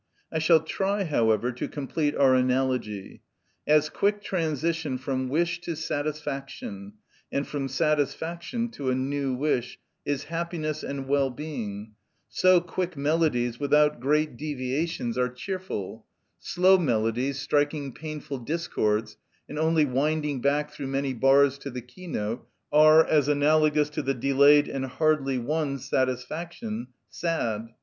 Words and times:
I 0.31 0.39
shall 0.39 0.61
try, 0.61 1.03
however, 1.03 1.51
to 1.51 1.67
complete 1.67 2.15
our 2.15 2.33
analogy. 2.33 3.21
As 3.67 3.87
quick 3.87 4.23
transition 4.23 4.97
from 4.97 5.29
wish 5.29 5.61
to 5.61 5.75
satisfaction, 5.75 6.93
and 7.31 7.47
from 7.47 7.67
satisfaction 7.67 8.69
to 8.69 8.89
a 8.89 8.95
new 8.95 9.35
wish, 9.35 9.77
is 10.03 10.23
happiness 10.23 10.81
and 10.81 11.07
well 11.07 11.29
being, 11.29 11.93
so 12.29 12.61
quick 12.61 12.97
melodies 12.97 13.59
without 13.59 13.99
great 13.99 14.37
deviations 14.37 15.19
are 15.19 15.29
cheerful; 15.29 16.07
slow 16.39 16.79
melodies, 16.79 17.37
striking 17.37 17.93
painful 17.93 18.39
discords, 18.39 19.17
and 19.47 19.59
only 19.59 19.85
winding 19.85 20.41
back 20.41 20.71
through 20.71 20.87
many 20.87 21.13
bars 21.13 21.59
to 21.59 21.69
the 21.69 21.79
keynote 21.81 22.47
are, 22.71 23.05
as 23.05 23.27
analogous 23.27 23.87
to 23.91 24.01
the 24.01 24.15
delayed 24.15 24.67
and 24.67 24.87
hardly 24.87 25.37
won 25.37 25.77
satisfaction, 25.77 26.87
sad. 27.07 27.75